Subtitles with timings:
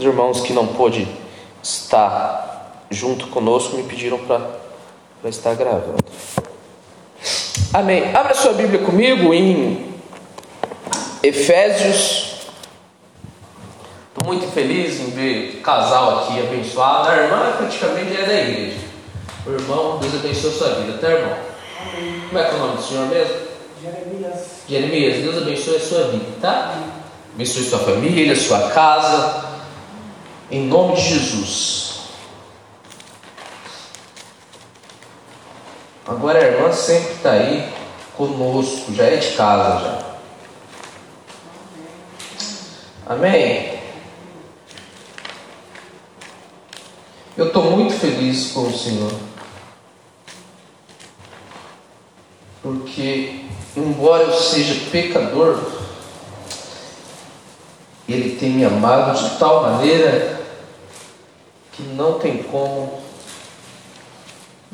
[0.00, 1.06] Os irmãos que não pôde
[1.62, 4.40] estar junto conosco me pediram para
[5.26, 6.02] estar gravando.
[7.70, 8.10] Amém.
[8.16, 9.92] Abra sua Bíblia comigo em
[11.22, 12.48] Efésios.
[14.08, 17.10] Estou muito feliz em ver casal aqui abençoado.
[17.10, 18.78] A irmã praticamente é da igreja.
[19.46, 21.36] O irmão, Deus abençoe a sua vida, tá, irmão?
[21.82, 22.22] Amém.
[22.26, 23.34] Como é que é o nome do senhor mesmo?
[23.82, 24.46] Jeremias.
[24.66, 26.74] Jeremias, Deus abençoe a sua vida, tá?
[27.34, 29.50] Abençoe sua família, sua casa.
[30.50, 32.00] Em nome de Jesus.
[36.04, 37.72] Agora a irmã sempre está aí
[38.16, 40.10] conosco, já é de casa já.
[43.06, 43.78] Amém?
[47.36, 49.12] Eu estou muito feliz com o Senhor.
[52.60, 53.44] Porque,
[53.76, 55.60] embora eu seja pecador,
[58.08, 60.39] Ele tem me amado de tal maneira
[61.72, 63.02] que não tem como,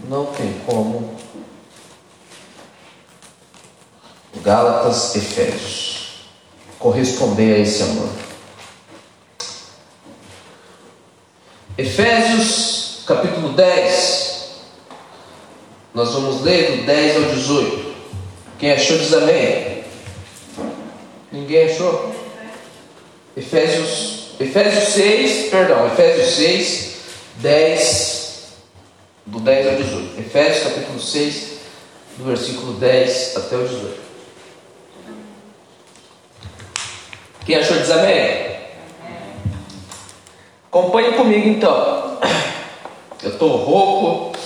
[0.08, 1.16] não tem como.
[4.42, 6.28] Gálatas, Efésios,
[6.78, 8.10] corresponder a esse amor.
[11.78, 14.36] Efésios, capítulo 10,
[15.92, 17.94] nós vamos ler do 10 ao 18.
[18.58, 19.84] Quem achou diz amém.
[21.32, 22.14] Ninguém achou?
[23.36, 26.96] Efésios, Efésios 6, perdão, Efésios 6,
[27.36, 28.26] 10,
[29.24, 30.20] do 10 ao 18.
[30.20, 31.48] Efésios capítulo 6,
[32.18, 34.00] do versículo 10 até o 18.
[37.46, 38.56] Quem achou diz amém?
[40.66, 42.18] Acompanhe comigo então.
[43.22, 44.38] Eu estou rouco,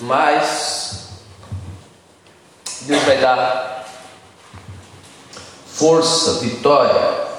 [0.00, 1.08] mas
[2.82, 3.86] Deus vai dar
[5.66, 7.31] força, vitória,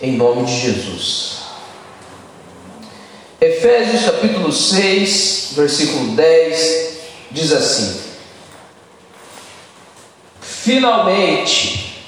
[0.00, 1.40] em nome de Jesus.
[3.40, 6.98] Efésios capítulo 6, versículo 10,
[7.30, 8.00] diz assim:
[10.40, 12.02] Finalmente,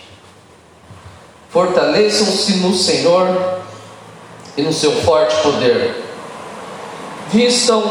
[1.50, 3.62] fortaleçam-se no Senhor
[4.56, 6.03] e no seu forte poder.
[7.30, 7.82] Vistam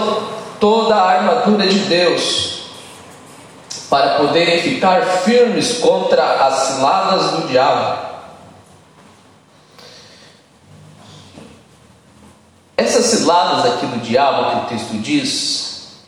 [0.60, 2.62] toda a armadura de Deus,
[3.90, 8.11] para poderem ficar firmes contra as ciladas do diabo.
[12.82, 16.00] Essas ciladas aqui do diabo que o texto diz,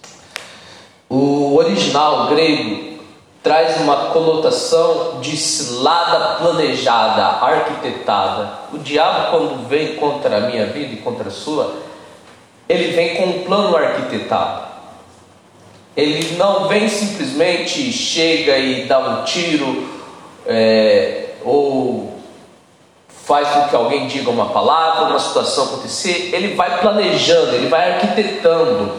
[1.08, 2.98] o original grego
[3.44, 8.54] traz uma conotação de cilada planejada, arquitetada.
[8.74, 11.76] O diabo, quando vem contra a minha vida e contra a sua,
[12.68, 14.64] ele vem com um plano arquitetado.
[15.96, 19.88] Ele não vem simplesmente chega e dá um tiro
[20.48, 22.13] é, ou
[23.26, 27.94] faz com que alguém diga uma palavra, uma situação acontecer, ele vai planejando, ele vai
[27.94, 28.94] arquitetando.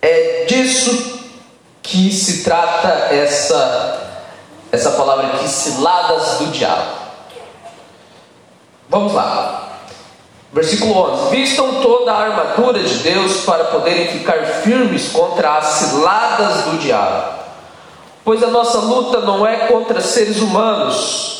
[0.00, 1.20] É disso
[1.82, 4.06] que se trata essa
[4.72, 7.00] essa palavra aqui, ciladas do diabo.
[8.88, 9.68] Vamos lá.
[10.52, 16.64] Versículo 11: Vistam toda a armadura de Deus para poderem ficar firmes contra as ciladas
[16.64, 17.40] do diabo.
[18.24, 21.39] Pois a nossa luta não é contra seres humanos,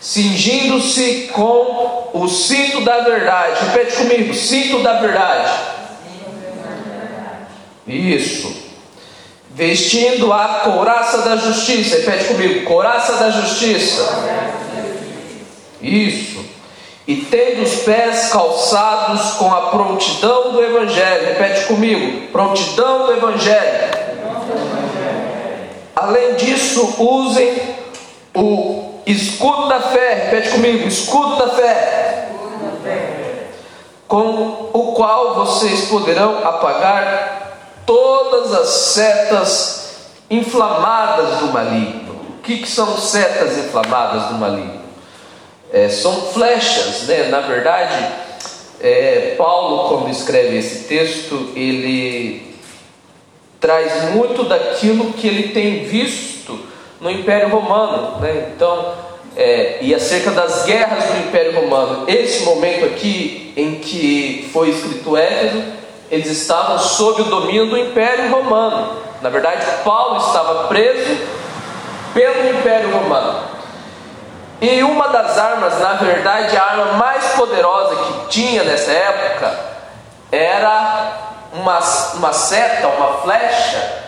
[0.00, 3.64] cingindo-se com o cinto da verdade.
[3.66, 5.52] Repete comigo: cinto da verdade.
[7.86, 8.64] Isso.
[9.50, 11.96] Vestindo a couraça da justiça.
[11.96, 14.54] Repete comigo: couraça da justiça.
[15.80, 16.44] Isso.
[17.06, 21.26] E tendo os pés calçados com a prontidão do Evangelho.
[21.26, 23.96] Repete comigo: prontidão do Evangelho.
[25.94, 27.54] Além disso, usem
[28.34, 32.28] o Escudo da fé, repete comigo, escudo da fé.
[34.08, 39.86] Com o qual vocês poderão apagar todas as setas
[40.28, 42.14] inflamadas do maligno.
[42.30, 44.80] O que, que são setas inflamadas do maligno?
[45.72, 47.28] É, são flechas, né?
[47.28, 48.08] Na verdade,
[48.80, 52.56] é, Paulo, quando escreve esse texto, ele
[53.60, 56.26] traz muito daquilo que ele tem visto
[57.00, 58.20] no Império Romano.
[58.20, 58.52] Né?
[58.54, 58.94] Então,
[59.36, 62.04] é, e acerca das guerras do Império Romano.
[62.08, 65.62] Esse momento aqui em que foi escrito Éfeso,
[66.10, 68.96] eles estavam sob o domínio do Império Romano.
[69.20, 71.18] Na verdade, Paulo estava preso
[72.14, 73.40] pelo Império Romano.
[74.60, 79.54] E uma das armas, na verdade, a arma mais poderosa que tinha nessa época
[80.32, 81.78] era uma,
[82.14, 84.05] uma seta, uma flecha,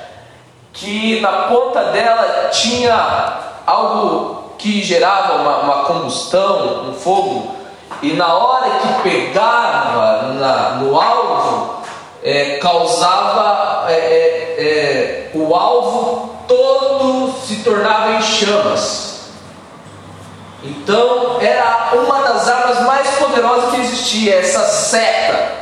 [0.73, 7.57] que na ponta dela tinha algo que gerava uma, uma combustão, um fogo,
[8.03, 11.83] e na hora que pegava na, no alvo,
[12.23, 19.09] é, causava é, é, é, o alvo todo se tornava em chamas.
[20.63, 25.53] Então era uma das armas mais poderosas que existia, essa seta,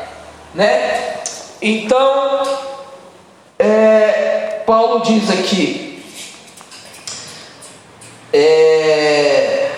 [0.55, 1.21] né?
[1.61, 2.36] Então
[4.97, 6.03] Paulo diz aqui,
[8.33, 9.71] é,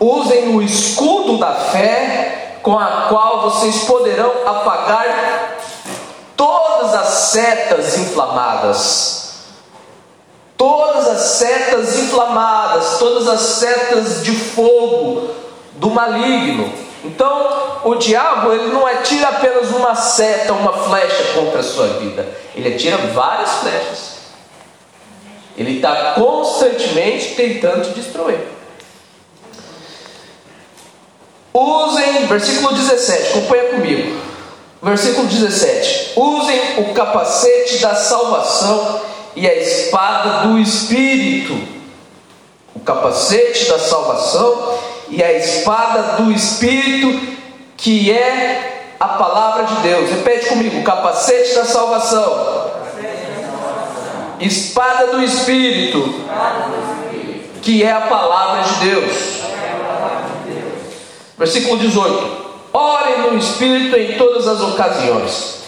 [0.00, 5.58] usem o escudo da fé com a qual vocês poderão apagar
[6.36, 9.20] todas as setas inflamadas.
[10.56, 15.28] Todas as setas inflamadas, todas as setas de fogo
[15.72, 16.72] do maligno.
[17.04, 22.26] Então, o diabo ele não atira apenas uma seta, uma flecha contra a sua vida.
[22.54, 24.11] Ele atira várias flechas.
[25.56, 28.40] Ele está constantemente tentando te destruir.
[31.52, 34.20] Usem, versículo 17, acompanha comigo.
[34.82, 39.00] Versículo 17: Usem o capacete da salvação
[39.36, 41.56] e a espada do Espírito.
[42.74, 44.78] O capacete da salvação
[45.08, 47.36] e a espada do Espírito,
[47.76, 50.10] que é a palavra de Deus.
[50.10, 52.72] Repete comigo: o capacete da salvação,
[54.46, 56.14] espada do Espírito,
[57.62, 59.42] que é a palavra de Deus.
[61.38, 62.42] Versículo 18:
[62.72, 65.62] Orem no Espírito em todas as ocasiões,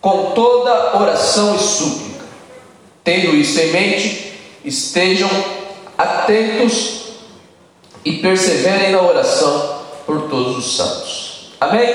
[0.00, 2.24] com toda oração e súplica.
[3.04, 5.30] Tendo isso em mente, estejam
[5.96, 6.98] atentos
[8.04, 11.52] e perseverem na oração por todos os santos.
[11.60, 11.86] Amém?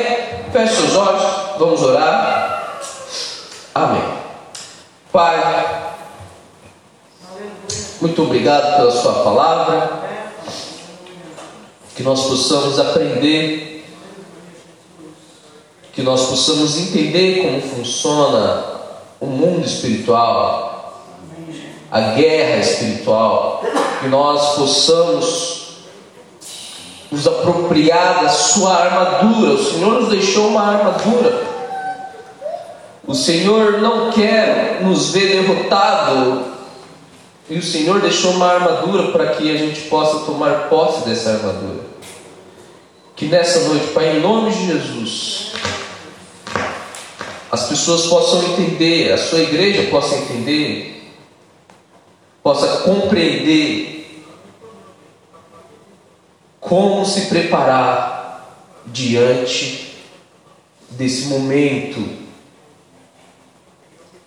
[0.51, 1.23] Feche seus olhos,
[1.57, 2.79] vamos orar.
[3.73, 4.22] Amém.
[5.13, 5.93] Pai,
[8.01, 10.01] muito obrigado pela Sua palavra.
[11.95, 13.85] Que nós possamos aprender
[15.93, 18.65] que nós possamos entender como funciona
[19.21, 21.05] o mundo espiritual,
[21.91, 23.63] a guerra espiritual,
[24.01, 25.77] que nós possamos
[27.11, 29.51] nos apropriar da sua armadura.
[29.51, 31.52] O Senhor nos deixou uma armadura.
[33.05, 36.53] O Senhor não quer nos ver derrotado.
[37.49, 41.83] E o Senhor deixou uma armadura para que a gente possa tomar posse dessa armadura.
[43.15, 45.51] Que nessa noite, Pai, em nome de Jesus,
[47.51, 51.13] as pessoas possam entender, a sua igreja possa entender,
[52.41, 54.23] possa compreender
[56.59, 58.57] como se preparar
[58.87, 59.95] diante
[60.89, 62.22] desse momento,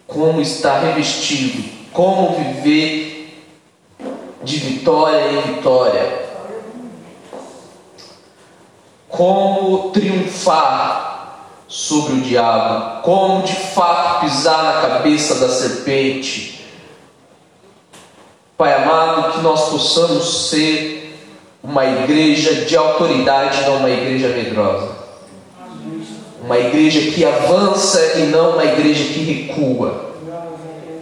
[0.06, 3.16] como estar revestido, como viver
[4.42, 6.26] de vitória em vitória,
[9.08, 11.06] como triunfar
[11.66, 16.64] sobre o diabo, como de fato pisar na cabeça da serpente.
[18.56, 20.96] Pai amado, que nós possamos ser
[21.62, 24.95] uma igreja de autoridade, não uma igreja medrosa.
[26.46, 30.14] Uma igreja que avança e não uma igreja que recua.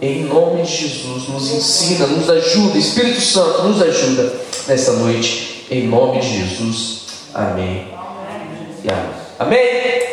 [0.01, 4.33] Em nome de Jesus, nos ensina, nos ajuda, Espírito Santo, nos ajuda
[4.67, 5.67] nessa noite.
[5.69, 7.01] Em nome de Jesus.
[7.31, 7.87] Amém.
[8.79, 9.15] Amém.
[9.37, 10.05] Amém.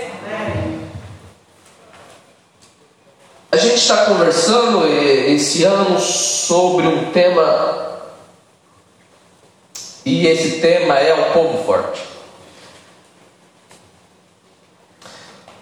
[3.50, 8.00] A gente está conversando esse ano sobre um tema,
[10.04, 12.11] e esse tema é o povo forte.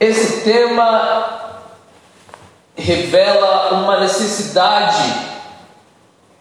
[0.01, 1.61] Esse tema
[2.75, 5.13] revela uma necessidade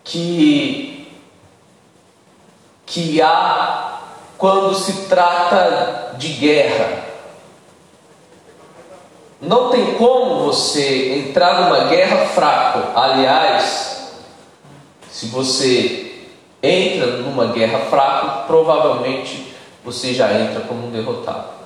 [0.02, 1.12] que,
[2.86, 4.00] que há
[4.38, 7.04] quando se trata de guerra.
[9.42, 12.98] Não tem como você entrar numa guerra fraco.
[12.98, 14.14] Aliás,
[15.12, 16.30] se você
[16.64, 21.59] entra numa guerra fraco, provavelmente você já entra como um derrotado.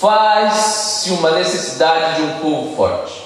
[0.00, 3.22] Faz-se uma necessidade de um povo forte.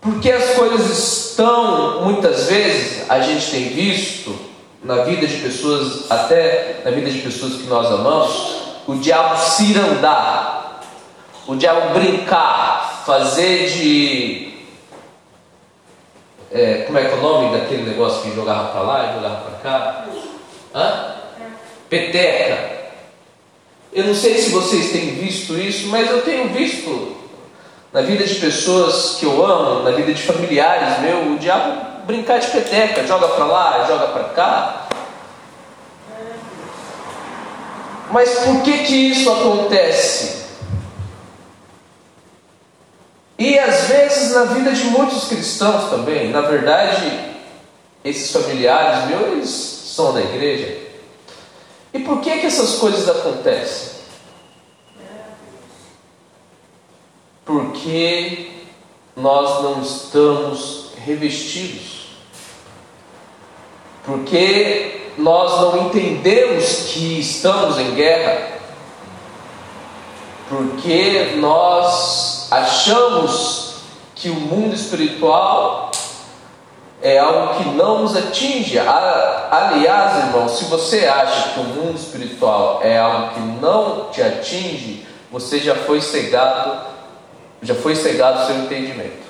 [0.00, 4.38] Porque as coisas estão, muitas vezes, a gente tem visto
[4.84, 10.80] na vida de pessoas, até na vida de pessoas que nós amamos, o diabo cirandar,
[11.44, 14.54] o diabo brincar, fazer de.
[16.52, 19.36] É, como é que é o nome daquele negócio que jogava para lá e jogava
[19.40, 20.06] para cá?
[20.72, 21.14] Hã?
[21.90, 22.75] Peteca.
[23.96, 27.16] Eu não sei se vocês têm visto isso, mas eu tenho visto
[27.90, 32.38] na vida de pessoas que eu amo, na vida de familiares meu, o diabo brincar
[32.38, 34.88] de peteca, joga para lá, joga para cá.
[38.10, 40.44] Mas por que que isso acontece?
[43.38, 47.18] E às vezes na vida de muitos cristãos também, na verdade,
[48.04, 50.85] esses familiares meus, eles são da igreja.
[51.96, 53.96] E por que que essas coisas acontecem?
[57.42, 58.50] Porque
[59.16, 62.08] nós não estamos revestidos.
[64.04, 68.58] Porque nós não entendemos que estamos em guerra.
[70.50, 73.76] Porque nós achamos
[74.14, 75.85] que o mundo espiritual
[77.02, 78.78] é algo que não nos atinge.
[78.78, 85.06] Aliás, irmão, se você acha que o mundo espiritual é algo que não te atinge,
[85.30, 86.80] você já foi cegado,
[87.62, 89.26] já foi cegado o seu entendimento.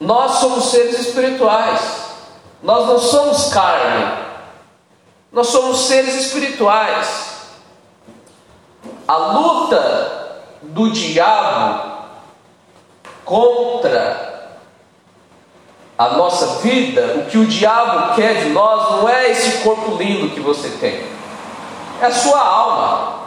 [0.00, 2.06] Nós somos seres espirituais.
[2.62, 4.26] Nós não somos carne.
[5.30, 7.28] Nós somos seres espirituais.
[9.06, 11.98] A luta do diabo
[13.24, 14.37] contra
[15.98, 20.30] a nossa vida, o que o diabo quer de nós não é esse corpo lindo
[20.30, 21.02] que você tem,
[22.00, 23.18] é a sua alma.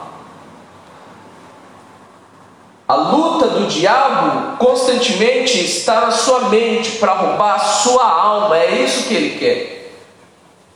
[2.88, 8.82] A luta do diabo constantemente está na sua mente para roubar a sua alma, é
[8.82, 9.92] isso que ele quer.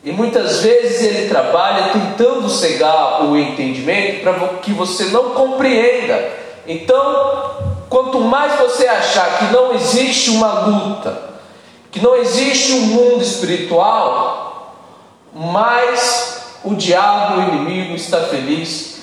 [0.04, 6.32] E muitas vezes ele trabalha tentando cegar o entendimento para que você não compreenda.
[6.68, 7.56] Então,
[7.90, 11.35] quanto mais você achar que não existe uma luta,
[11.96, 14.76] que não existe um mundo espiritual,
[15.34, 18.98] mas o diabo, o inimigo, está feliz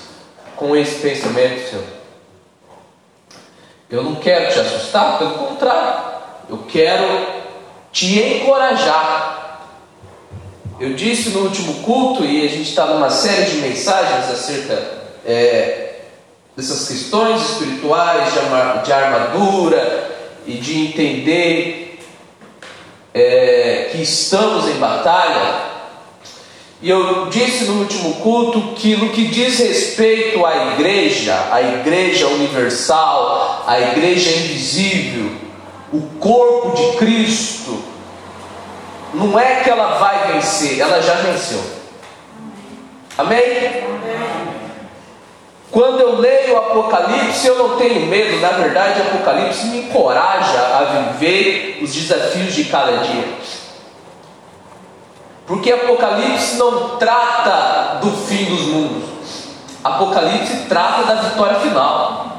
[0.55, 1.83] com esse pensamento seu.
[3.89, 6.03] Eu não quero te assustar, pelo contrário,
[6.47, 7.25] eu quero
[7.91, 9.63] te encorajar.
[10.79, 14.79] Eu disse no último culto, e a gente está numa série de mensagens acerca
[15.25, 15.95] é,
[16.55, 18.31] dessas questões espirituais,
[18.85, 20.11] de armadura
[20.45, 21.82] e de entender
[23.13, 25.73] é, que estamos em batalha,
[26.81, 32.27] e eu disse no último culto que no que diz respeito à igreja, a igreja
[32.27, 35.31] universal, a igreja invisível,
[35.93, 37.81] o corpo de Cristo,
[39.13, 41.63] não é que ela vai vencer, ela já venceu.
[43.17, 43.39] Amém?
[45.73, 50.59] Quando eu leio o Apocalipse, eu não tenho medo, na verdade, o Apocalipse me encoraja
[50.59, 53.27] a viver os desafios de cada dia.
[55.47, 59.09] Porque Apocalipse não trata do fim dos mundos,
[59.83, 62.37] Apocalipse trata da vitória final.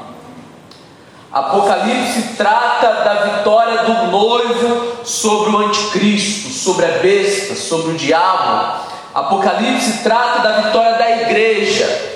[1.29, 8.79] Apocalipse trata da vitória do noivo sobre o anticristo, sobre a besta, sobre o diabo.
[9.13, 12.14] Apocalipse trata da vitória da igreja,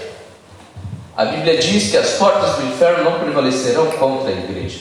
[1.19, 4.79] a Bíblia diz que as portas do inferno não prevalecerão contra a igreja.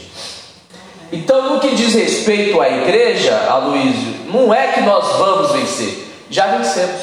[1.11, 6.47] Então, no que diz respeito à igreja, Aloísio, não é que nós vamos vencer, já
[6.47, 7.00] vencemos.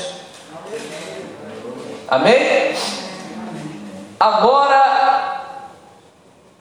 [2.08, 2.74] Amém?
[4.18, 5.42] Agora,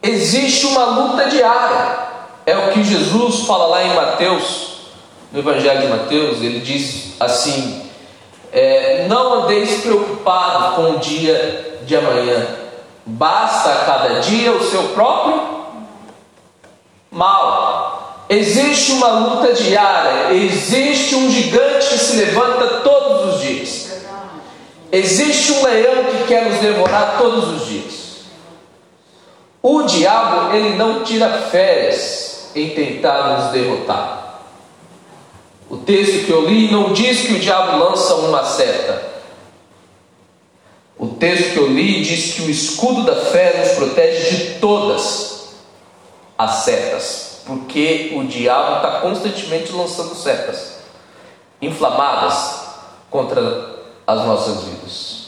[0.02, 1.99] existe uma luta diária,
[2.45, 4.78] é o que Jesus fala lá em Mateus,
[5.31, 7.88] no Evangelho de Mateus, ele diz assim:
[8.52, 12.63] é, Não andeis preocupado com o dia de amanhã,
[13.06, 15.42] Basta a cada dia o seu próprio
[17.11, 18.25] mal.
[18.28, 23.90] Existe uma luta diária, existe um gigante que se levanta todos os dias.
[24.90, 27.94] Existe um leão que quer nos devorar todos os dias.
[29.62, 34.40] O diabo, ele não tira férias em tentar nos derrotar.
[35.68, 39.13] O texto que eu li não diz que o diabo lança uma seta.
[40.99, 45.49] O texto que eu li diz que o escudo da fé nos protege de todas
[46.39, 50.75] as setas, porque o diabo está constantemente lançando setas
[51.61, 52.65] inflamadas
[53.11, 53.75] contra
[54.07, 55.25] as nossas vidas.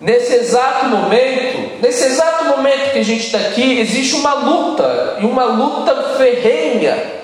[0.00, 5.26] Nesse exato momento, nesse exato momento que a gente está aqui, existe uma luta, e
[5.26, 7.19] uma luta ferrenha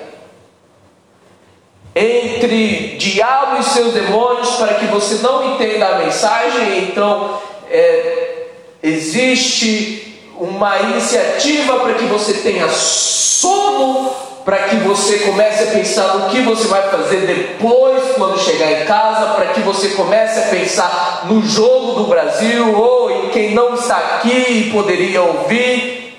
[1.99, 6.85] entre diabo e seus demônios para que você não entenda a mensagem.
[6.85, 8.49] Então, é,
[8.83, 14.11] existe uma iniciativa para que você tenha sono,
[14.45, 18.85] para que você comece a pensar no que você vai fazer depois, quando chegar em
[18.85, 23.75] casa, para que você comece a pensar no jogo do Brasil ou em quem não
[23.75, 26.15] está aqui e poderia ouvir.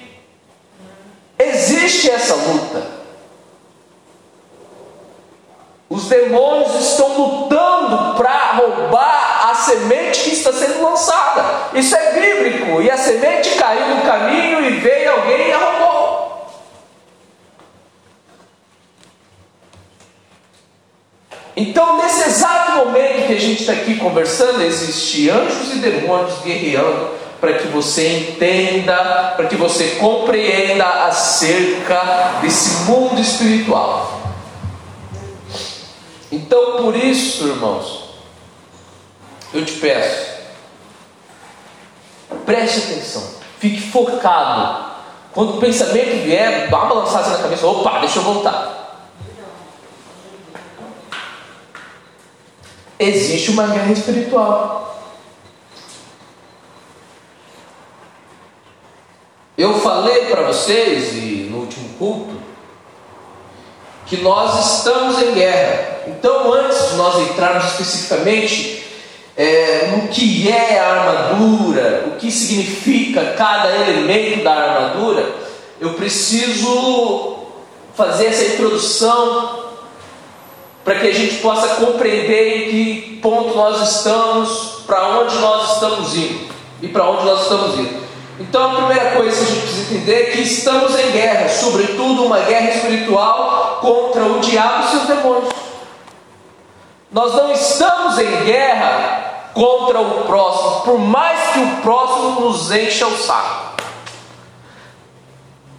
[1.37, 2.96] Existe essa luta.
[5.89, 11.69] Os demônios estão lutando para roubar a semente que está sendo lançada.
[11.73, 12.81] Isso é bíblico.
[12.81, 16.47] E a semente caiu no caminho e veio alguém e a roubou.
[21.55, 27.11] Então, nesse exato momento que a gente está aqui conversando, existem anjos e demônios guerreando
[27.39, 34.16] para que você entenda, para que você compreenda acerca desse mundo espiritual.
[36.47, 38.05] Então, por isso, irmãos,
[39.53, 40.31] eu te peço,
[42.45, 44.93] preste atenção, fique focado.
[45.33, 49.09] Quando o pensamento vier, dá uma balançada na cabeça, opa, deixa eu voltar.
[52.97, 55.03] Existe uma guerra espiritual.
[59.57, 62.36] Eu falei para vocês, e no último culto,
[64.07, 66.01] que nós estamos em guerra.
[66.07, 68.83] Então, antes de nós entrarmos especificamente
[69.35, 75.29] é, no que é a armadura, o que significa cada elemento da armadura,
[75.79, 77.35] eu preciso
[77.93, 79.67] fazer essa introdução
[80.83, 86.15] para que a gente possa compreender em que ponto nós estamos, para onde nós estamos
[86.15, 86.47] indo
[86.81, 88.06] e para onde nós estamos indo.
[88.39, 92.25] Então a primeira coisa que a gente precisa entender é que estamos em guerra, sobretudo
[92.25, 95.53] uma guerra espiritual contra o diabo e seus demônios.
[97.11, 103.07] Nós não estamos em guerra contra o próximo, por mais que o próximo nos encha
[103.07, 103.67] o saco.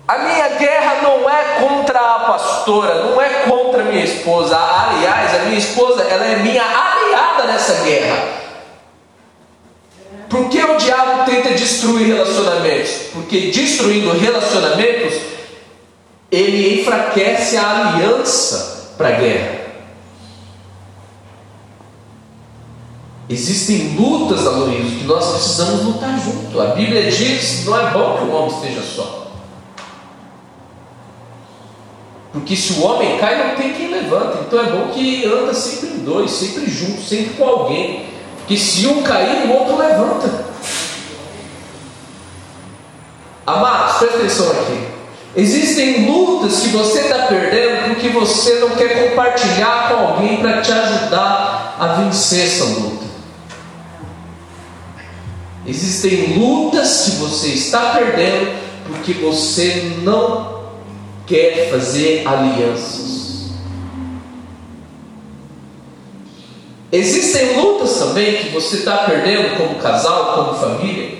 [0.09, 4.57] A minha guerra não é contra a pastora, não é contra a minha esposa.
[4.57, 8.47] Aliás, a minha esposa ela é minha aliada nessa guerra.
[10.29, 12.91] Por que o diabo tenta destruir relacionamentos?
[13.12, 15.14] Porque destruindo relacionamentos,
[16.31, 19.59] ele enfraquece a aliança para a guerra.
[23.31, 26.61] Existem lutas, Aloysio, que nós precisamos lutar junto.
[26.61, 29.33] A Bíblia diz: não é bom que o homem esteja só.
[32.33, 34.38] Porque se o homem cai, não tem quem levanta.
[34.47, 38.17] Então é bom que anda sempre em dois, sempre junto, sempre com alguém
[38.48, 40.46] que se um cair, o outro levanta.
[43.46, 44.88] Amados, presta atenção aqui.
[45.37, 50.72] Existem lutas que você está perdendo porque você não quer compartilhar com alguém para te
[50.72, 53.04] ajudar a vencer essa luta.
[55.66, 60.62] Existem lutas que você está perdendo porque você não
[61.26, 63.28] quer fazer alianças.
[66.90, 71.18] Existem lutas também que você está perdendo como casal, como família,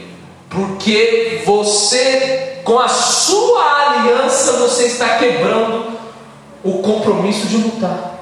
[0.49, 5.93] porque você, com a sua aliança, você está quebrando
[6.65, 8.19] o compromisso de lutar.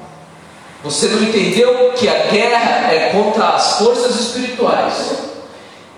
[0.83, 5.13] Você não entendeu que a guerra é contra as forças espirituais.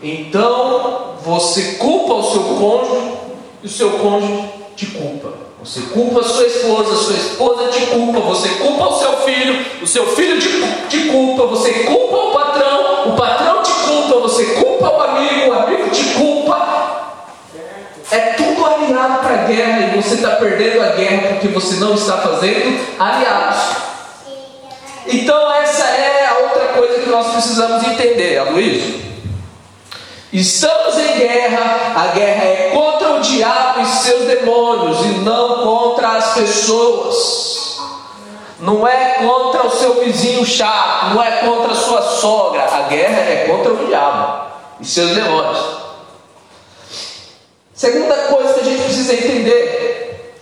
[0.01, 3.17] Então você culpa o seu cônjuge
[3.63, 5.48] e o seu cônjuge te culpa.
[5.63, 9.87] Você culpa a sua esposa, sua esposa te culpa, você culpa o seu filho, o
[9.87, 10.47] seu filho te,
[10.87, 15.53] te culpa, você culpa o patrão, o patrão te culpa, você culpa o amigo, o
[15.53, 17.19] amigo te culpa.
[18.09, 21.93] É tudo aliado para a guerra e você está perdendo a guerra porque você não
[21.93, 23.59] está fazendo aliados.
[25.07, 29.08] Então, essa é a outra coisa que nós precisamos entender, Aloysio.
[30.31, 36.17] Estamos em guerra, a guerra é contra o diabo e seus demônios e não contra
[36.17, 37.79] as pessoas.
[38.59, 42.63] Não é contra o seu vizinho chato, não é contra a sua sogra.
[42.63, 45.79] A guerra é contra o diabo e seus demônios.
[47.73, 50.35] Segunda coisa que a gente precisa entender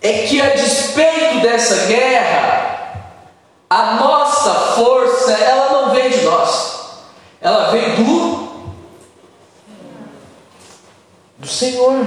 [0.00, 3.02] é que a despeito dessa guerra,
[3.68, 6.76] a nossa força, ela não vem de nós.
[7.40, 8.25] Ela vem do
[11.46, 12.04] do Senhor.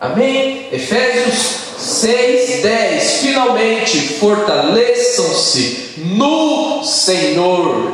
[0.00, 0.68] Amém?
[0.72, 3.12] Efésios 6, 10.
[3.20, 7.92] Finalmente fortaleçam-se no Senhor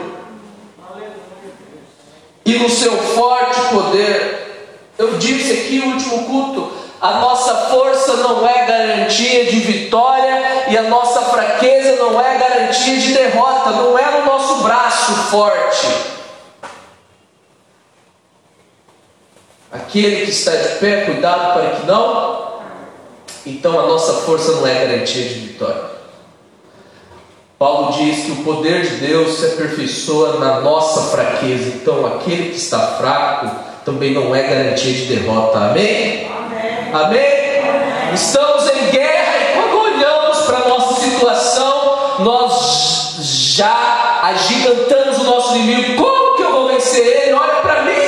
[2.47, 4.71] e no seu forte poder.
[4.97, 10.79] Eu disse aqui no último culto, a nossa força não é garantia de vitória e
[10.79, 16.14] a nossa fraqueza não é garantia de derrota, não é no nosso braço forte.
[19.75, 22.45] Aquele que está de pé, cuidado para que não.
[23.45, 25.95] Então a nossa força não é garantia de vitória.
[27.59, 31.73] Paulo diz que o poder de Deus se aperfeiçoa na nossa fraqueza.
[31.75, 33.51] Então aquele que está fraco
[33.85, 35.59] também não é garantia de derrota.
[35.59, 36.31] Amém?
[36.31, 36.93] Amém?
[36.93, 38.15] Amém?
[38.15, 43.17] Estamos em guerra e quando olhamos para a nossa situação, nós
[43.57, 46.01] já agigantamos o nosso inimigo.
[46.01, 47.33] Como que eu vou vencer ele?
[47.33, 48.04] Olha para mim.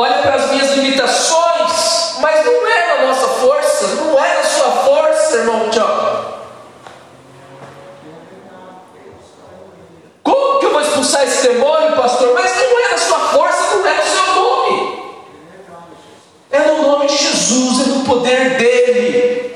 [0.00, 2.16] Olha para as minhas limitações.
[2.20, 6.24] Mas não é na nossa força, não é na sua força, irmão Tiago.
[10.22, 12.32] Como que eu vou expulsar esse demônio, pastor?
[12.32, 15.14] Mas não é na sua força, não é no seu nome.
[16.50, 19.54] É no nome de Jesus, é no poder dele.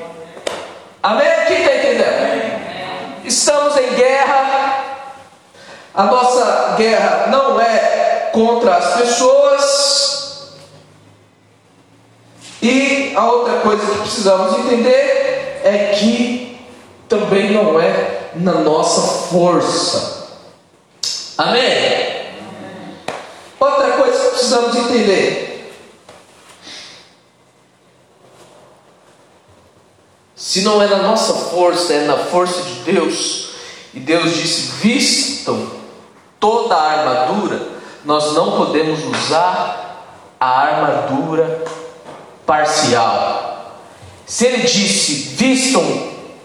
[1.02, 1.26] Amém?
[1.46, 3.24] Quem está entendendo?
[3.24, 4.85] Estamos em guerra.
[5.94, 10.13] A nossa guerra não é contra as pessoas.
[12.64, 16.59] E a outra coisa que precisamos entender é que
[17.07, 20.29] também não é na nossa força.
[21.37, 22.33] Amém?
[23.61, 25.44] Outra coisa que precisamos entender
[30.35, 33.50] Se não é na nossa força, é na força de Deus.
[33.92, 35.70] E Deus disse: vistam
[36.40, 37.61] toda a armadura.
[38.07, 40.07] Nós não podemos usar
[40.40, 41.83] a armadura
[42.46, 43.80] parcial.
[44.26, 45.85] Se ele disse: vistam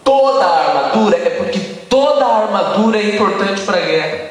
[0.03, 1.59] toda a armadura, é porque
[1.89, 4.29] toda a armadura é importante para a guerra.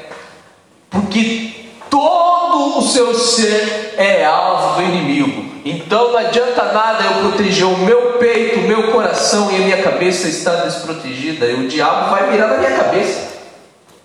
[0.90, 5.48] Porque todo o seu ser é alvo do inimigo.
[5.64, 9.82] Então não adianta nada eu proteger o meu peito, o meu coração e a minha
[9.82, 11.46] cabeça está desprotegida.
[11.46, 13.28] E o diabo vai virar na minha cabeça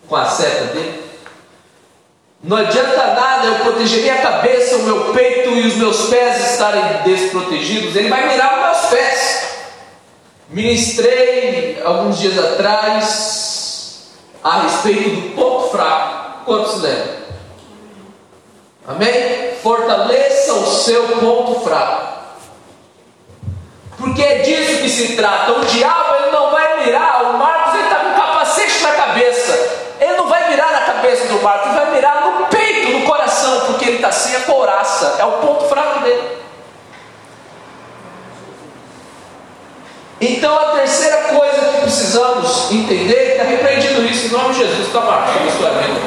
[0.07, 1.03] com a seta dele.
[2.43, 7.03] Não adianta nada eu proteger minha cabeça, o meu peito e os meus pés estarem
[7.03, 7.95] desprotegidos.
[7.95, 9.43] Ele vai mirar os meus pés.
[10.49, 14.09] Ministrei alguns dias atrás
[14.43, 16.43] a respeito do ponto fraco.
[16.43, 17.23] Quantos lembram?
[18.89, 19.53] Amém?
[19.63, 22.13] Fortaleça o seu ponto fraco.
[23.97, 25.53] Porque é disso que se trata.
[25.53, 27.52] O diabo ele não vai mirar, o Marcos
[33.83, 35.17] porque ele está sem a couraça.
[35.19, 36.23] É o ponto fraco dele.
[40.21, 45.01] Então a terceira coisa que precisamos entender, está repreendido isso em nome de Jesus, está
[45.01, 45.99] Marcos, na sua vida.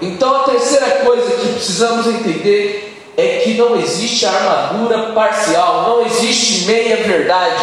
[0.00, 6.64] Então a terceira coisa que precisamos entender é que não existe armadura parcial, não existe
[6.64, 7.62] meia verdade,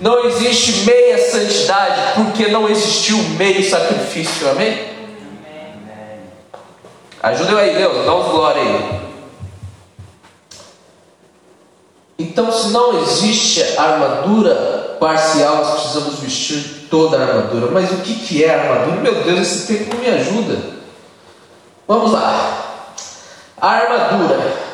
[0.00, 4.91] não existe meia santidade, porque não existiu meio sacrifício, amém?
[7.22, 9.00] Ajuda eu aí, Deus, dá uns glória aí.
[12.18, 17.70] Então, se não existe armadura parcial, nós precisamos vestir toda a armadura.
[17.70, 19.00] Mas o que, que é armadura?
[19.00, 20.58] Meu Deus, esse tempo não me ajuda.
[21.86, 22.92] Vamos lá.
[23.60, 24.72] A armadura.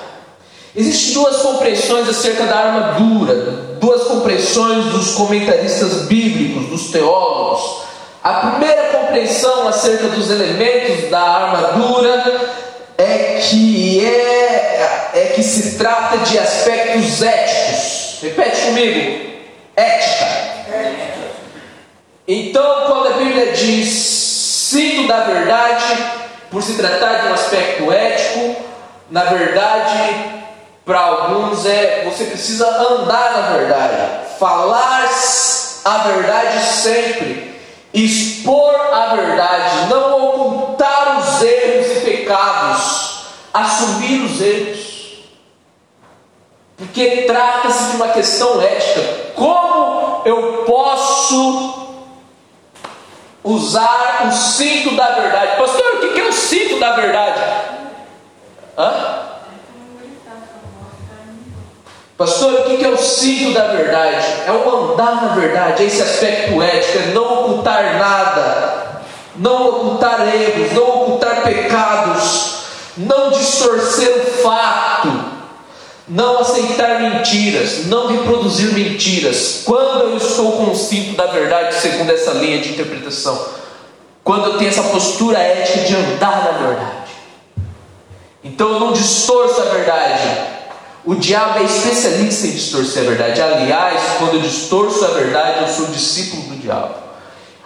[0.74, 3.34] Existem duas compreensões acerca da armadura,
[3.80, 7.82] duas compreensões dos comentaristas bíblicos, dos teólogos.
[8.22, 12.37] A primeira compreensão acerca dos elementos da armadura
[13.40, 18.18] que é, é que se trata de aspectos éticos.
[18.22, 19.28] Repete comigo.
[19.76, 20.48] Ética.
[22.26, 25.96] Então, quando a Bíblia diz cinto da verdade,
[26.50, 28.56] por se tratar de um aspecto ético,
[29.10, 30.38] na verdade,
[30.84, 35.08] para alguns é você precisa andar na verdade, falar
[35.84, 37.60] a verdade sempre,
[37.94, 43.17] expor a verdade, não ocultar os erros e pecados,
[43.52, 44.98] assumir os erros.
[46.76, 49.32] Porque trata-se de uma questão ética.
[49.34, 51.88] Como eu posso
[53.42, 55.56] usar o cinto da verdade.
[55.56, 57.40] Pastor, o que é o cinto da verdade?
[58.76, 59.28] Hã?
[62.16, 64.26] Pastor, o que é o cinto da verdade?
[64.46, 69.02] É o andar na verdade, é esse aspecto ético, é não ocultar nada,
[69.36, 71.97] não ocultar erros, não ocultar pecados,
[72.98, 75.38] não distorcer o fato
[76.08, 79.62] não aceitar mentiras, não reproduzir mentiras.
[79.64, 83.38] Quando eu estou cinto da verdade, segundo essa linha de interpretação,
[84.24, 87.08] quando eu tenho essa postura ética de andar na verdade.
[88.42, 90.22] Então eu não distorço a verdade.
[91.04, 93.40] O diabo é especialista em distorcer a verdade.
[93.40, 97.07] Aliás, quando eu distorço a verdade, eu sou discípulo do diabo.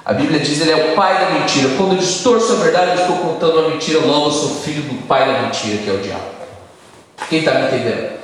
[0.05, 1.71] A Bíblia diz que ele é o pai da mentira.
[1.77, 5.07] Quando eu distorço a verdade, eu estou contando uma mentira, logo eu sou filho do
[5.07, 6.25] pai da mentira, que é o diabo.
[7.29, 8.21] Quem está me entendendo?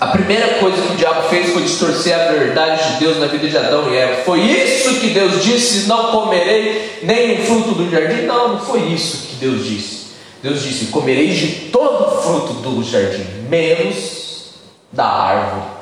[0.00, 3.48] A primeira coisa que o diabo fez foi distorcer a verdade de Deus na vida
[3.48, 4.22] de Adão e Eva.
[4.22, 8.22] Foi isso que Deus disse: Não comerei nem o fruto do jardim?
[8.22, 10.06] Não, não foi isso que Deus disse.
[10.42, 14.54] Deus disse: Comereis de todo o fruto do jardim, menos
[14.92, 15.79] da árvore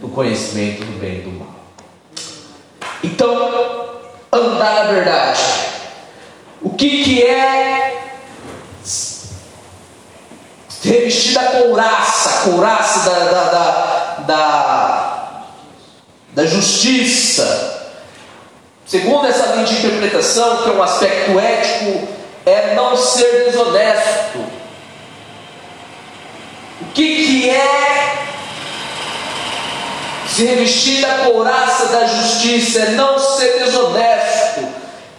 [0.00, 1.56] do conhecimento do bem e do mal.
[3.02, 3.86] Então,
[4.32, 5.42] andar na verdade.
[6.60, 8.04] O que, que é
[10.82, 15.42] revestida a couraça, couraça da, da, da, da,
[16.32, 17.74] da justiça?
[18.86, 22.08] Segundo essa linha de interpretação, que é um aspecto ético
[22.46, 24.38] é não ser desonesto.
[26.80, 28.35] O que, que é
[30.36, 32.80] se revestir da couraça da justiça?
[32.80, 34.66] É não ser desonesto,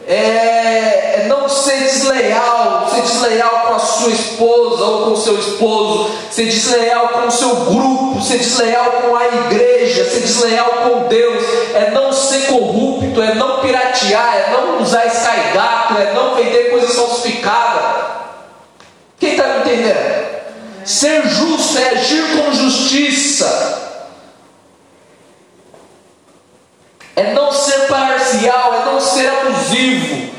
[0.08, 5.40] é, é não ser desleal, ser desleal com a sua esposa ou com o seu
[5.40, 11.08] esposo, ser desleal com o seu grupo, ser desleal com a igreja, ser desleal com
[11.08, 15.08] Deus, é não ser corrupto, é não piratear, é não usar
[15.52, 18.06] Gato, é não vender coisas falsificadas.
[19.20, 20.28] Quem está me entendendo?
[20.86, 23.87] Ser justo é agir com justiça.
[27.18, 30.30] É não ser parcial, é não ser abusivo.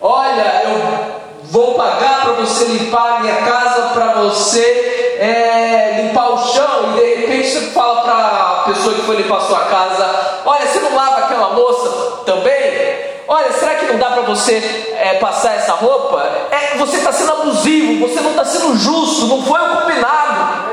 [0.00, 6.38] Olha, eu vou pagar para você limpar a minha casa, para você é, limpar o
[6.38, 10.40] chão, e de repente você fala para a pessoa que foi limpar a sua casa:
[10.46, 13.12] Olha, você não lava aquela louça também?
[13.28, 16.18] Olha, será que não dá para você é, passar essa roupa?
[16.50, 20.72] É, você está sendo abusivo, você não está sendo justo, não foi o combinado.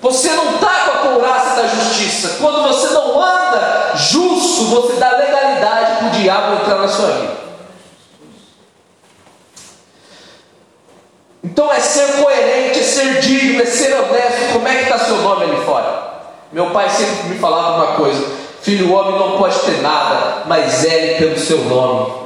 [0.00, 0.81] Você não está
[1.22, 2.36] com a couraça da justiça.
[2.40, 7.42] Quando você não anda justo, você dá legalidade para o diabo entrar na sua vida.
[11.44, 14.52] Então é ser coerente, é ser digno, é ser honesto.
[14.52, 16.12] Como é que está seu nome ali fora?
[16.52, 18.24] Meu pai sempre me falava uma coisa:
[18.62, 22.22] filho, o homem não pode ter nada, mas é pelo seu nome.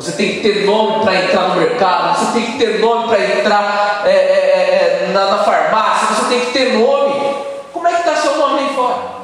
[0.00, 3.22] Você tem que ter nome para entrar no mercado, você tem que ter nome para
[3.22, 7.36] entrar é, é, é, na, na, farmácia, você tem que ter nome.
[7.70, 9.20] Como é que está seu nome aí fora?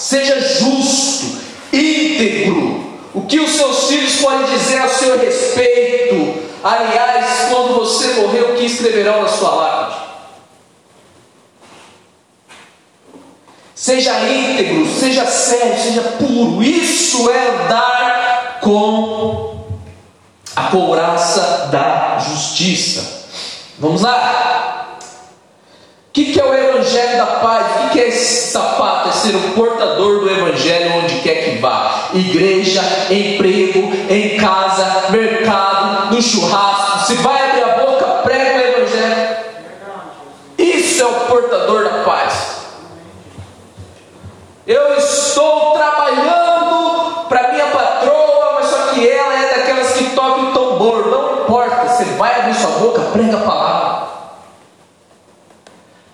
[0.00, 2.80] Seja justo, íntegro.
[3.12, 6.42] O que os seus filhos podem dizer a seu respeito?
[6.64, 10.00] Aliás, quando você morrer, o que escreverão na sua lápide?
[13.74, 16.62] Seja íntegro, seja sério, seja puro.
[16.62, 19.66] Isso é andar com
[20.56, 23.26] a couraça da justiça.
[23.78, 24.79] Vamos lá?
[26.10, 27.66] O que, que é o Evangelho da Paz?
[27.66, 29.10] O que, que é esse sapato?
[29.10, 32.08] É ser o portador do Evangelho onde quer que vá.
[32.12, 37.06] Igreja, emprego, em casa, mercado, no churrasco.
[37.06, 39.36] Se vai abrir a boca, prega o Evangelho.
[40.58, 42.56] Isso é o portador da paz.
[44.66, 50.52] Eu estou trabalhando para minha patroa, mas só que ela é daquelas que toca o
[50.52, 51.06] tambor.
[51.06, 53.29] Não importa, você vai abrir sua boca, prega.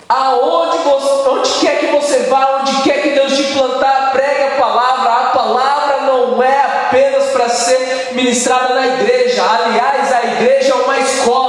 [0.09, 4.61] Aonde você, onde quer que você vá, onde quer que Deus te plantar, prega a
[4.61, 5.11] palavra.
[5.11, 9.43] A palavra não é apenas para ser ministrada na igreja.
[9.43, 11.46] Aliás, a igreja é uma escola,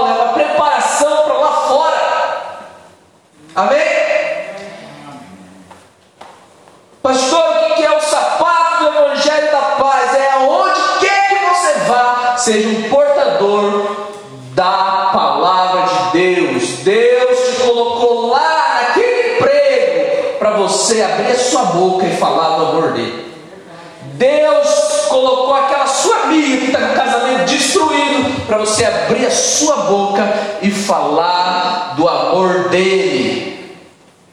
[29.28, 30.24] a sua boca
[30.62, 33.58] e falar do amor dele.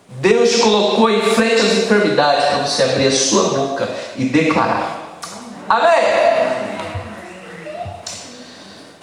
[0.09, 5.19] Deus colocou em frente às enfermidades para você abrir a sua boca e declarar.
[5.69, 6.05] Amém?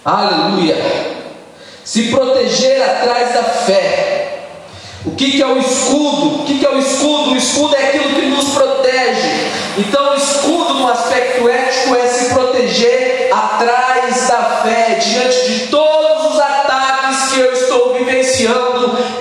[0.04, 0.78] Aleluia.
[1.84, 4.48] Se proteger atrás da fé.
[5.06, 6.42] O que, que é o escudo?
[6.42, 7.32] O que, que é o escudo?
[7.32, 9.52] O escudo é aquilo que nos protege.
[9.78, 13.91] Então, o escudo, no aspecto ético, é se proteger atrás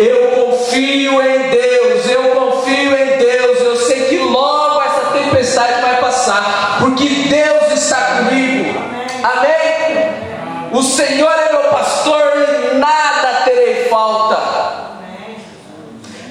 [0.00, 3.60] Eu confio em Deus, eu confio em Deus.
[3.60, 8.80] Eu sei que logo essa tempestade vai passar, porque Deus está comigo.
[9.22, 10.70] Amém?
[10.72, 14.40] O Senhor é meu pastor e nada terei falta.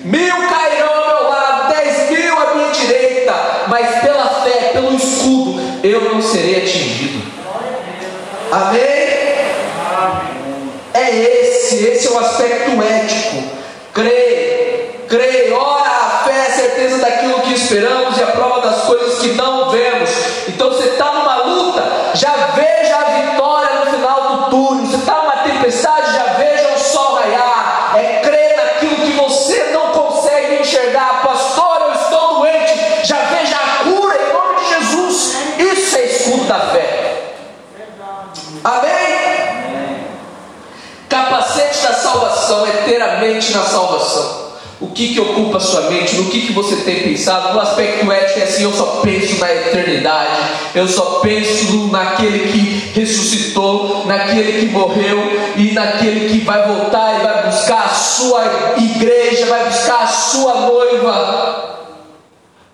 [0.03, 3.35] Mil cairão ao meu lado, dez mil à minha direita,
[3.67, 7.21] mas pela fé, pelo escudo, eu não serei atingido.
[8.51, 8.79] Amém?
[10.91, 13.58] É esse, esse é o aspecto ético.
[13.93, 14.38] Crê,
[44.99, 46.17] que, que ocupa a sua mente?
[46.17, 47.53] No que, que você tem pensado?
[47.53, 50.41] No aspecto ético é assim: eu só penso na eternidade,
[50.75, 55.17] eu só penso naquele que ressuscitou, naquele que morreu
[55.55, 58.43] e naquele que vai voltar e vai buscar a sua
[58.75, 61.79] igreja, vai buscar a sua noiva.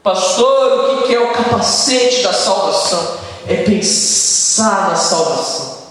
[0.01, 3.17] Pastor, o que, que é o capacete da salvação?
[3.47, 5.85] É pensar na salvação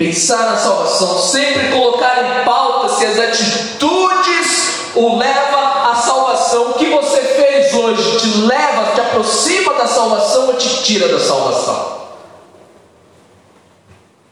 [0.00, 6.70] pensar na salvação, sempre colocar em pauta se as atitudes o leva à salvação.
[6.70, 11.20] O que você fez hoje te leva, te aproxima da salvação ou te tira da
[11.20, 12.00] salvação?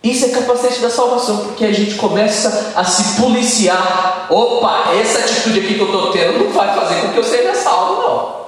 [0.02, 4.26] Isso é capacete da salvação, porque a gente começa a se policiar.
[4.30, 7.54] Opa, essa atitude aqui que eu estou tendo não vai fazer com que eu seja
[7.54, 8.38] salvo, não.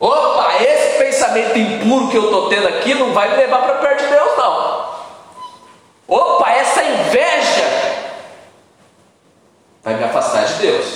[0.00, 4.04] Opa, esse pensamento impuro que eu estou tendo aqui não vai me levar para perto
[4.04, 4.93] de Deus, não.
[6.06, 7.64] Opa, essa inveja
[9.82, 10.86] vai me afastar de Deus.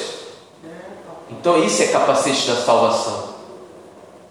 [1.31, 3.29] Então isso é capacete da salvação.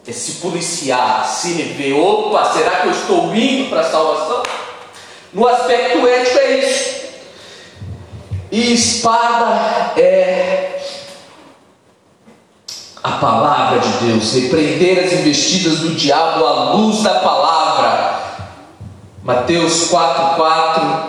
[0.07, 1.97] É se policiar, se rever.
[1.97, 4.43] Opa, será que eu estou indo para a salvação?
[5.33, 6.97] No aspecto ético é isso.
[8.51, 10.81] E espada é
[13.03, 18.16] a palavra de Deus, repreender as investidas do diabo à luz da palavra
[19.27, 21.01] Mateus 4,4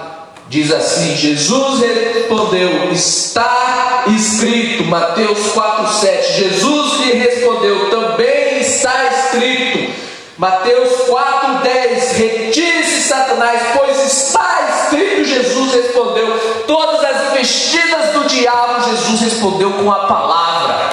[0.48, 4.82] diz assim: Jesus respondeu, está escrito.
[4.86, 9.94] Mateus 4,7 Jesus lhe respondeu, também está escrito.
[10.36, 15.24] Mateus 4,10 Retire-se, Satanás, pois está escrito.
[15.24, 20.90] Jesus respondeu, todas as investidas do diabo, Jesus respondeu com a palavra.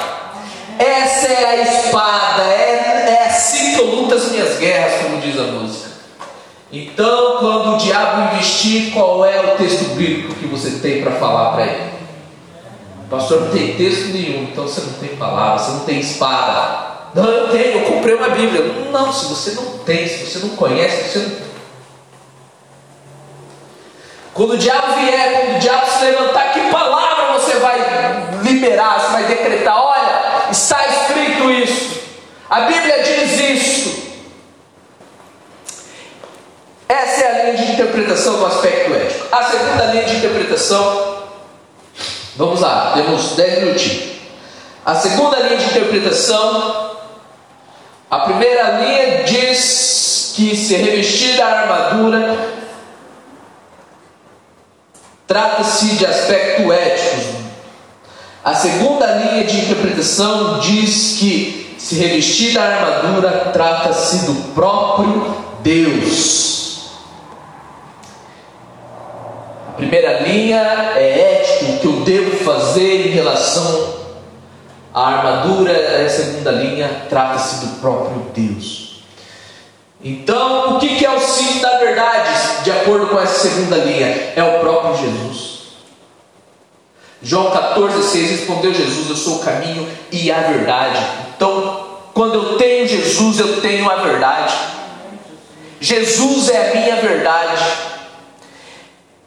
[0.78, 5.40] Essa é a espada, é, é assim que eu luto as minhas guerras, como diz
[5.40, 5.85] a música.
[6.76, 11.54] Então, quando o diabo investir, qual é o texto bíblico que você tem para falar
[11.54, 11.90] para ele?
[13.10, 16.96] Pastor, não tem texto nenhum, então você não tem palavra, você não tem espada.
[17.14, 18.62] Não, eu tenho, eu comprei uma Bíblia.
[18.92, 21.46] Não, se você não tem, se você não conhece, você não.
[24.34, 27.78] Quando o diabo vier, quando o diabo se levantar, que palavra você vai
[28.42, 29.78] liberar, você vai decretar?
[29.78, 32.02] Olha, está escrito isso.
[32.50, 33.75] A Bíblia diz isso.
[37.06, 39.28] Essa é a linha de interpretação do aspecto ético.
[39.32, 41.18] A segunda linha de interpretação,
[42.36, 44.16] vamos lá, temos 10 minutinhos.
[44.84, 46.98] A segunda linha de interpretação,
[48.10, 52.38] a primeira linha diz que se revestir da armadura
[55.28, 57.36] trata-se de aspecto ético.
[58.44, 66.65] A segunda linha de interpretação diz que se revestir da armadura trata-se do próprio Deus.
[69.76, 73.94] Primeira linha é ético, o que eu devo fazer em relação
[74.94, 79.04] à armadura, a segunda linha trata-se do próprio Deus.
[80.04, 84.34] Então, o que é o cinto da verdade, de acordo com essa segunda linha?
[84.36, 85.56] É o próprio Jesus.
[87.22, 91.00] João 14, 6 respondeu Jesus: Eu sou o caminho e a verdade.
[91.36, 94.54] Então, quando eu tenho Jesus, eu tenho a verdade.
[95.82, 97.64] Jesus é a minha verdade.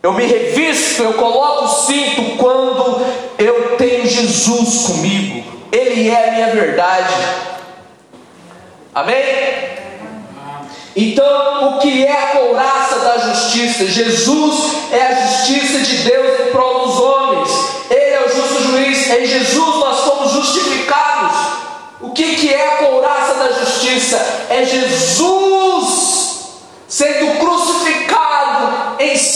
[0.00, 3.04] Eu me revisto, eu coloco o cinto quando
[3.36, 5.44] eu tenho Jesus comigo.
[5.72, 7.14] Ele é a minha verdade.
[8.94, 9.78] Amém?
[10.94, 13.86] Então, o que é a couraça da justiça?
[13.86, 17.50] Jesus é a justiça de Deus em prol dos homens.
[17.90, 19.10] Ele é o justo juiz.
[19.10, 21.36] Em Jesus nós somos justificados.
[22.00, 24.16] O que, que é a couraça da justiça?
[24.48, 26.38] É Jesus
[26.86, 27.77] sendo crucificado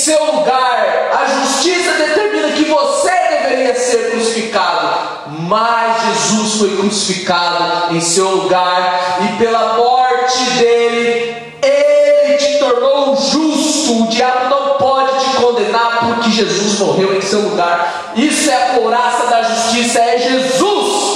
[0.03, 1.11] seu lugar.
[1.12, 9.20] A justiça determina que você deveria ser crucificado, mas Jesus foi crucificado em seu lugar
[9.22, 14.03] e pela morte dele, ele te tornou justo.
[14.03, 18.12] O diabo não pode te condenar porque Jesus morreu em seu lugar.
[18.16, 21.12] Isso é a couraça da justiça, é Jesus.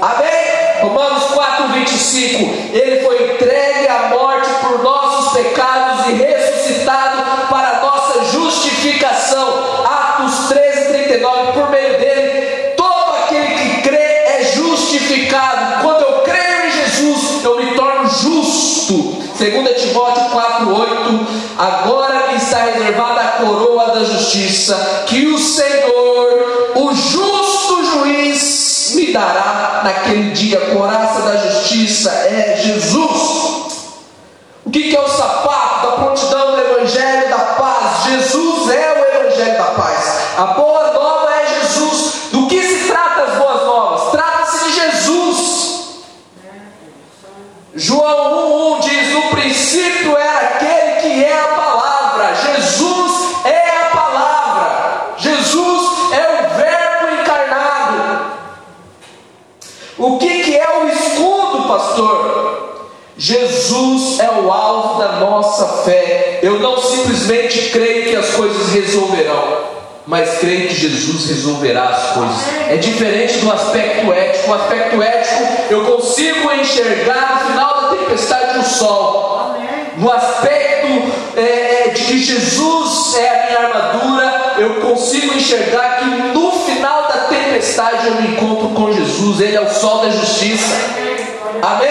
[0.00, 0.82] Amém?
[0.82, 2.74] Romanos 4, 25.
[2.74, 6.12] Ele foi entregue à morte por nossos pecados e
[6.70, 9.84] ressuscitado para nossa justificação.
[9.84, 11.52] Atos 13, 39.
[11.52, 15.82] Por meio dele, todo aquele que crê é justificado.
[15.82, 19.20] Quando eu creio em Jesus, eu me torno justo.
[19.38, 21.26] 2 Timóteo 4, 8.
[21.58, 29.12] Agora me está reservada a coroa da justiça, que o Senhor, o justo juiz, me
[29.12, 33.39] dará naquele dia coraça da justiça é Jesus.
[40.40, 42.30] A boa nova é Jesus.
[42.32, 44.10] Do que se trata as boas novas?
[44.10, 46.04] Trata-se de Jesus.
[47.74, 52.34] João 1,1 diz: No princípio era aquele que é a palavra.
[52.36, 55.14] Jesus é a palavra.
[55.18, 55.70] Jesus
[60.00, 62.88] O que, que é o escudo, pastor?
[63.18, 66.40] Jesus é o alvo da nossa fé.
[66.42, 69.79] Eu não simplesmente creio que as coisas resolverão,
[70.10, 72.36] mas creio que Jesus resolverá as coisas.
[72.68, 74.50] É diferente do aspecto ético.
[74.50, 79.54] O aspecto ético eu consigo enxergar no final da tempestade o sol.
[79.96, 86.50] No aspecto é, de que Jesus é a minha armadura, eu consigo enxergar que no
[86.64, 90.74] final da tempestade eu me encontro com Jesus, Ele é o sol da justiça.
[91.62, 91.90] Amém?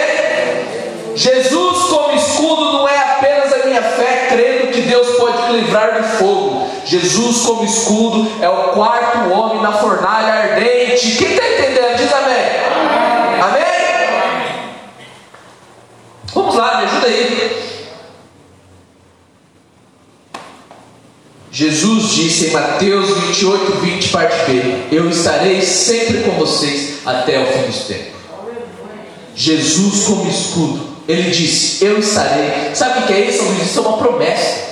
[1.14, 3.29] Jesus, como escudo, não é apenas
[3.70, 6.68] a minha fé crendo que Deus pode me livrar do fogo.
[6.84, 11.16] Jesus, como escudo, é o quarto homem na fornalha ardente.
[11.16, 11.96] Quem está entendendo?
[11.96, 12.34] Diz amém.
[13.40, 13.64] Amém?
[16.34, 17.60] Vamos lá, me ajuda aí.
[21.52, 27.46] Jesus disse em Mateus 28, 20, parte B: Eu estarei sempre com vocês até o
[27.46, 28.20] fim dos tempos.
[29.34, 32.74] Jesus, como escudo, ele disse: Eu estarei.
[32.74, 33.44] Sabe o que é isso?
[33.62, 34.70] Isso é uma promessa.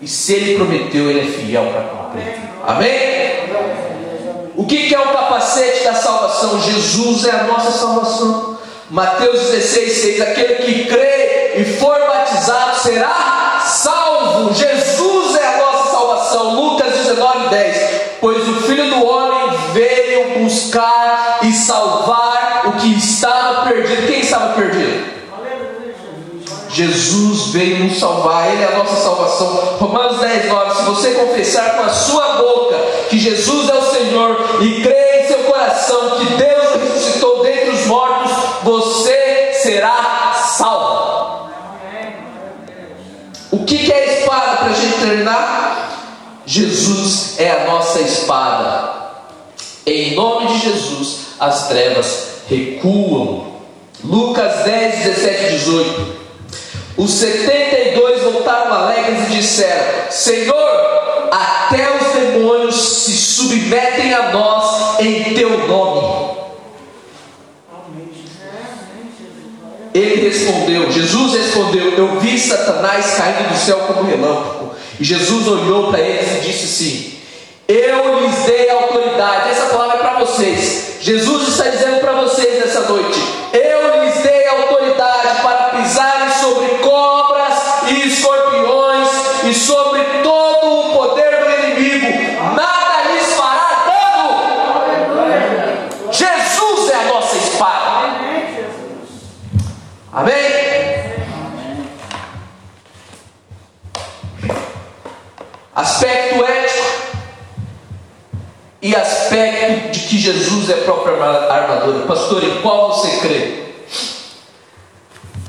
[0.00, 2.38] E se ele prometeu, ele é fiel para cumprir.
[2.66, 3.28] Amém?
[4.56, 6.60] O que é o capacete da salvação?
[6.62, 8.58] Jesus é a nossa salvação.
[8.90, 14.54] Mateus 16, 6: Aquele que crê e for batizado será salvo.
[14.54, 16.54] Jesus é a nossa salvação.
[16.54, 18.00] Lucas 19, 10.
[18.20, 22.27] Pois o Filho do Homem veio buscar e salvar
[22.88, 24.06] que estava perdido.
[24.06, 25.18] Quem estava perdido?
[26.70, 29.76] Jesus veio nos salvar, Ele é a nossa salvação.
[29.78, 30.74] Romanos 10, 9.
[30.74, 32.76] Se você confessar com a sua boca
[33.10, 37.86] que Jesus é o Senhor e crer em seu coração que Deus ressuscitou dentre os
[37.86, 38.32] mortos,
[38.62, 41.48] você será salvo.
[43.50, 45.90] O que é a espada para a gente terminar?
[46.46, 48.96] Jesus é a nossa espada.
[49.84, 53.58] Em nome de Jesus, as trevas recuam.
[54.02, 56.18] Lucas 10, 17 18.
[56.96, 65.34] Os 72 voltaram alegres e disseram: Senhor, até os demônios se submetem a nós em
[65.34, 66.28] teu nome.
[69.94, 74.74] Ele respondeu, Jesus respondeu: Eu vi Satanás caindo do céu como relâmpago.
[75.00, 77.18] E Jesus olhou para eles e disse assim:
[77.66, 79.50] Eu lhes dei autoridade.
[79.50, 80.87] Essa palavra é para vocês.
[81.00, 83.20] Jesus está dizendo para vocês nessa noite:
[83.52, 87.54] Eu lhes dei autoridade para pisarem sobre cobras
[87.88, 89.08] e escorpiões
[89.44, 92.06] e sobre todo o poder do inimigo.
[92.54, 94.32] Nada lhes fará dano.
[96.12, 98.08] Jesus é a nossa espada.
[100.12, 100.58] Amém?
[105.76, 106.88] Aspecto ético
[108.82, 112.06] e aspecto que Jesus é a própria armadura.
[112.06, 113.64] Pastor, em qual você crê?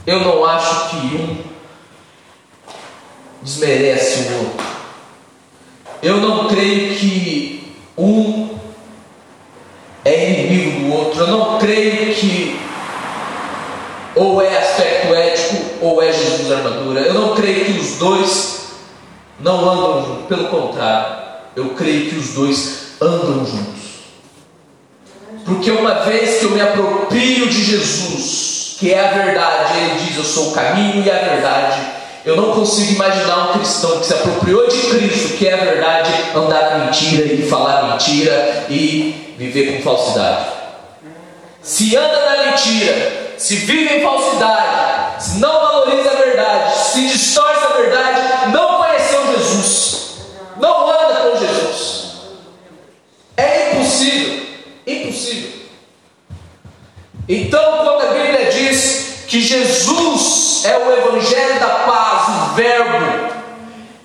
[0.06, 1.38] Eu não acho que um
[3.42, 4.66] desmerece o outro.
[6.04, 8.60] Eu não creio que um
[10.04, 11.22] é inimigo do outro.
[11.22, 12.60] Eu não creio que
[14.16, 17.00] ou é aspecto ético ou é Jesus armadura.
[17.00, 18.60] Eu não creio que os dois
[19.40, 20.26] não andam juntos.
[20.28, 21.24] Pelo contrário,
[21.56, 23.79] eu creio que os dois andam juntos.
[25.46, 29.78] Porque uma vez que eu me aproprio de Jesus, que é a verdade.
[29.78, 31.82] Ele diz: Eu sou o caminho e a verdade.
[32.26, 36.12] Eu não consigo imaginar um cristão que se apropriou de Cristo, que é a verdade,
[36.36, 40.46] andar na mentira e falar mentira e viver com falsidade.
[41.62, 44.59] Se anda na mentira, se vive em falsidade,
[57.32, 63.36] Então, quando a Bíblia diz que Jesus é o Evangelho da paz, o Verbo,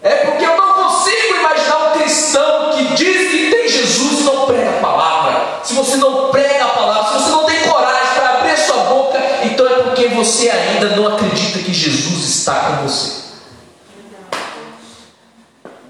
[0.03, 4.45] é porque eu não consigo imaginar um cristão que diz que tem Jesus e não
[4.45, 5.61] prega a palavra.
[5.65, 9.19] Se você não prega a palavra, se você não tem coragem para abrir sua boca,
[9.45, 13.25] então é porque você ainda não acredita que Jesus está com você.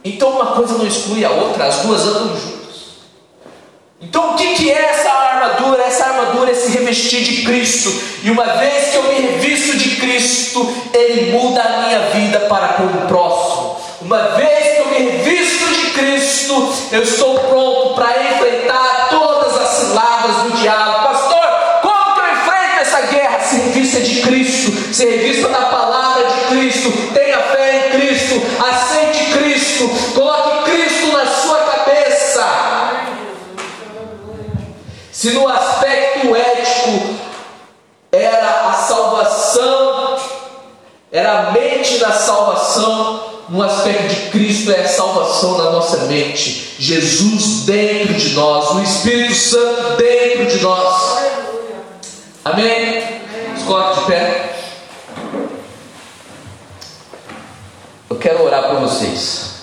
[0.05, 2.65] Então uma coisa não exclui a outra, as duas andam juntas.
[4.01, 5.83] Então, o que, que é essa armadura?
[5.83, 6.05] Essa
[6.45, 7.93] armadura é se revestir de Cristo.
[8.23, 12.69] E uma vez que eu me revisto de Cristo, Ele muda a minha vida para
[12.75, 13.77] com o próximo.
[14.01, 19.69] Uma vez que eu me revisto de Cristo, eu estou pronto para enfrentar todas as
[19.69, 21.09] ciladas do diabo.
[21.09, 21.47] Pastor,
[21.83, 23.41] como que eu enfrento essa guerra?
[23.41, 29.33] Se revista de Cristo, se revista da palavra de Cristo, tenha fé em Cristo, aceite
[29.33, 31.65] Cristo, coloque Cristo na sua
[35.25, 37.15] Se no aspecto ético
[38.13, 40.19] era a salvação,
[41.11, 42.13] era a mente da
[42.75, 46.75] salvação, no aspecto de Cristo é a salvação da nossa mente.
[46.79, 51.19] Jesus dentro de nós, o Espírito Santo dentro de nós.
[52.45, 53.21] Amém?
[53.57, 54.57] Escola de pé.
[58.11, 59.55] Eu quero orar por vocês.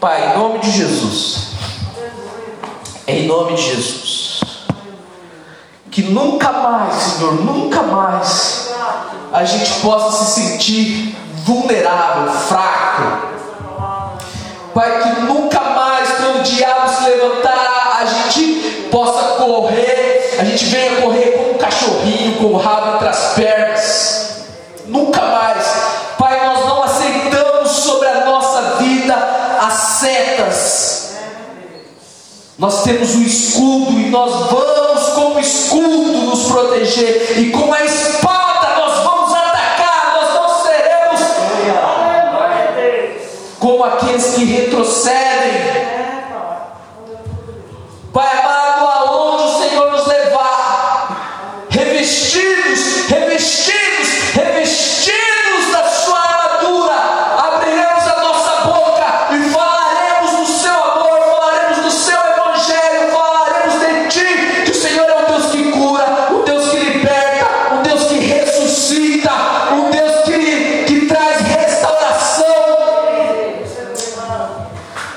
[0.00, 1.36] Pai, em nome de Jesus.
[3.06, 4.40] Em nome de Jesus.
[5.90, 8.63] Que nunca mais, Senhor, nunca mais
[9.32, 13.34] a gente possa se sentir vulnerável, fraco.
[14.72, 20.64] Pai, que nunca mais, quando o diabo se levantar, a gente possa correr, a gente
[20.66, 24.44] venha correr como um cachorrinho com o rabo entre as pernas.
[24.86, 25.64] Nunca mais.
[26.18, 29.14] Pai, nós não aceitamos sobre a nossa vida
[29.60, 30.94] as setas
[32.56, 37.84] nós temos o escudo e nós vamos com o escudo nos proteger e com a
[37.84, 38.33] espada
[43.74, 45.73] como aqueles que retrocedem.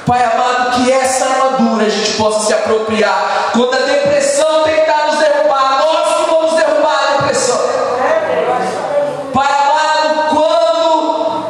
[0.07, 3.49] Pai amado, que essa armadura a gente possa se apropriar.
[3.51, 7.59] Quando a depressão tentar nos derrubar, nós que vamos derrubar a depressão.
[9.33, 11.45] Pai amado, quando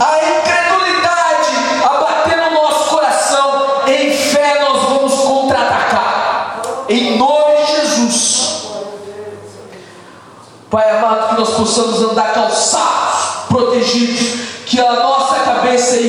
[0.00, 6.60] a incredulidade abater no nosso coração, em fé nós vamos contra-atacar.
[6.88, 8.72] Em nome de Jesus.
[10.68, 12.67] Pai amado, que nós possamos andar calçados,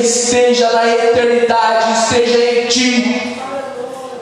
[0.00, 3.36] esteja na eternidade, esteja em Ti.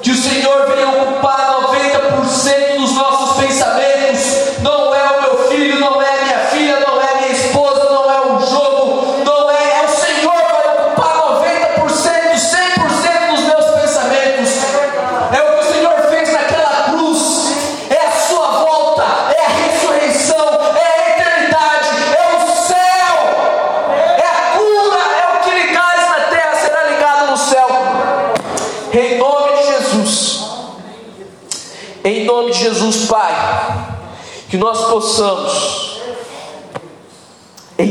[0.02, 1.47] Que o Senhor venha ocupar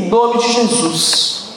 [0.08, 1.48] nome de Jesus,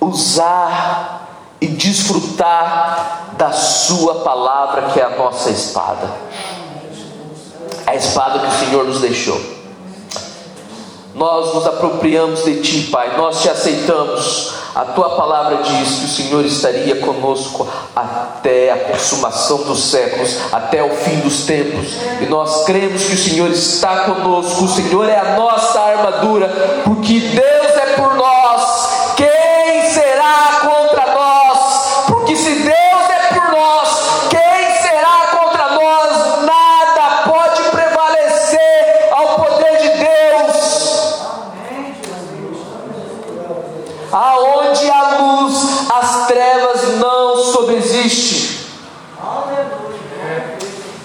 [0.00, 1.28] usar
[1.60, 6.10] e desfrutar da Sua palavra, que é a nossa espada,
[7.86, 9.40] a espada que o Senhor nos deixou.
[11.14, 14.65] Nós nos apropriamos de Ti, Pai, nós te aceitamos.
[14.76, 17.66] A Tua palavra diz que o Senhor estaria conosco
[17.96, 23.18] até a consumação dos séculos, até o fim dos tempos, e nós cremos que o
[23.18, 27.55] Senhor está conosco, o Senhor é a nossa armadura, porque Deus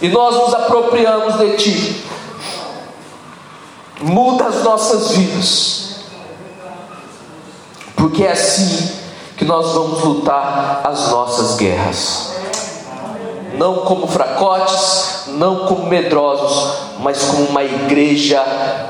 [0.01, 2.05] e nós nos apropriamos de Ti.
[4.01, 5.95] Muda as nossas vidas,
[7.95, 8.91] porque é assim
[9.37, 12.31] que nós vamos lutar as nossas guerras.
[13.53, 18.43] Não como fracotes, não como medrosos, mas como uma igreja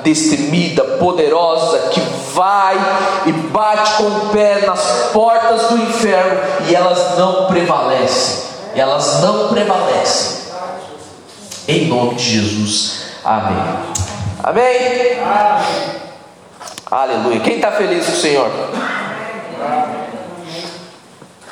[0.03, 1.99] destemida, poderosa, que
[2.33, 2.77] vai
[3.25, 6.39] e bate com o pé nas portas do inferno
[6.69, 8.43] e elas não prevalecem.
[8.75, 10.40] Elas não prevalecem.
[11.67, 13.05] Em nome de Jesus.
[13.23, 13.57] Amém.
[14.43, 15.19] Amém?
[15.19, 16.01] Amém.
[16.89, 17.39] Aleluia.
[17.39, 18.51] Quem está feliz com o Senhor?
[19.63, 20.10] Amém.